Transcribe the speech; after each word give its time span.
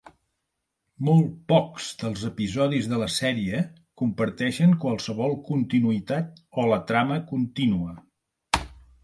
Molt 1.09 1.25
pocs 1.51 1.89
dels 2.03 2.23
episodis 2.29 2.87
de 2.93 2.99
la 3.01 3.09
sèrie 3.17 3.59
comparteixen 4.03 4.73
qualsevol 4.87 5.37
continuïtat 5.51 6.43
o 6.65 6.67
la 6.73 6.81
trama 6.93 7.21
contínua. 7.35 7.95